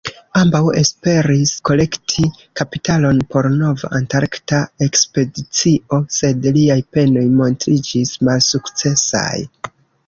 Ambaŭ 0.39 0.59
esperis 0.77 1.51
kolekti 1.69 2.25
kapitalon 2.61 3.21
por 3.35 3.49
nova 3.59 3.91
antarkta 4.01 4.63
ekspedicio, 4.87 6.01
sed 6.19 6.51
liaj 6.59 6.81
penoj 6.97 7.29
montriĝis 7.45 8.19
malsukcesaj. 8.31 9.33